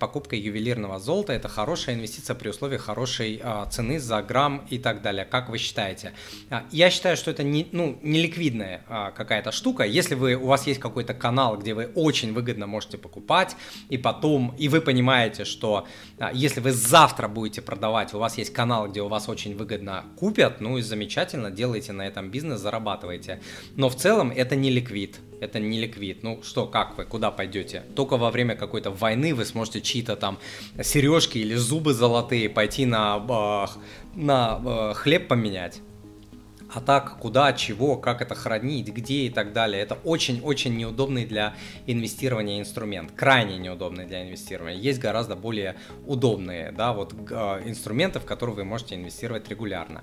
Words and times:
Покупка 0.00 0.34
ювелирного 0.34 0.98
золота– 0.98 1.32
это 1.34 1.46
хорошая 1.46 1.94
инвестиция 1.94 2.34
при 2.34 2.48
условии 2.48 2.78
хорошей 2.78 3.40
а, 3.40 3.66
цены 3.66 4.00
за 4.00 4.20
грамм 4.22 4.66
и 4.68 4.76
так 4.76 5.02
далее. 5.02 5.24
Как 5.24 5.48
вы 5.48 5.56
считаете? 5.58 6.14
А, 6.50 6.64
я 6.72 6.90
считаю, 6.90 7.16
что 7.16 7.30
это 7.30 7.44
не, 7.44 7.68
ну, 7.70 7.96
не 8.02 8.20
ликвидная 8.20 8.82
а, 8.88 9.12
какая-то 9.12 9.52
штука. 9.52 9.84
Если 9.84 10.16
вы, 10.16 10.34
у 10.34 10.46
вас 10.46 10.66
есть 10.66 10.80
какой-то 10.80 11.14
канал, 11.14 11.58
где 11.58 11.74
вы 11.74 11.92
очень 11.94 12.32
выгодно 12.32 12.66
можете 12.66 12.98
покупать, 12.98 13.54
и 13.88 13.96
потом, 13.96 14.52
и 14.58 14.68
вы 14.68 14.80
понимаете, 14.80 15.44
что 15.44 15.86
а, 16.18 16.32
если 16.34 16.58
вы 16.58 16.72
завтра 16.72 17.28
будете 17.28 17.62
продавать, 17.62 18.14
у 18.14 18.18
вас 18.18 18.36
есть 18.36 18.52
канал, 18.52 18.88
где 18.88 19.00
у 19.00 19.06
вас 19.06 19.28
очень 19.28 19.56
выгодно 19.56 20.06
купят, 20.18 20.60
ну 20.60 20.76
и 20.76 20.82
замечательно, 20.82 21.52
делайте 21.52 21.92
на 21.92 22.04
этом 22.04 22.32
бизнес, 22.32 22.58
зарабатывайте. 22.58 23.40
Но 23.76 23.88
в 23.88 23.94
целом 23.94 24.32
это 24.32 24.56
не 24.56 24.70
ликвид 24.70 25.20
это 25.40 25.60
не 25.60 25.80
ликвид. 25.80 26.22
Ну 26.22 26.42
что, 26.42 26.66
как 26.66 26.96
вы, 26.96 27.04
куда 27.04 27.30
пойдете? 27.30 27.82
Только 27.94 28.16
во 28.16 28.30
время 28.30 28.56
какой-то 28.56 28.90
войны 28.90 29.34
вы 29.34 29.44
сможете 29.44 29.80
чьи-то 29.80 30.16
там 30.16 30.38
сережки 30.82 31.38
или 31.38 31.54
зубы 31.54 31.94
золотые 31.94 32.48
пойти 32.48 32.86
на, 32.86 33.16
э, 33.28 34.20
на 34.20 34.60
э, 34.64 34.94
хлеб 34.94 35.28
поменять. 35.28 35.80
А 36.74 36.80
так, 36.80 37.18
куда, 37.18 37.52
чего, 37.52 37.96
как 37.96 38.20
это 38.20 38.34
хранить, 38.34 38.88
где 38.88 39.26
и 39.26 39.30
так 39.30 39.52
далее. 39.52 39.80
Это 39.80 39.94
очень-очень 40.02 40.76
неудобный 40.76 41.24
для 41.24 41.54
инвестирования 41.86 42.58
инструмент. 42.58 43.12
Крайне 43.12 43.58
неудобный 43.58 44.06
для 44.06 44.24
инвестирования. 44.24 44.76
Есть 44.76 44.98
гораздо 44.98 45.36
более 45.36 45.76
удобные 46.04 46.72
да, 46.72 46.92
вот, 46.92 47.14
э, 47.30 47.62
инструменты, 47.66 48.18
в 48.18 48.24
которые 48.24 48.56
вы 48.56 48.64
можете 48.64 48.96
инвестировать 48.96 49.48
регулярно. 49.48 50.02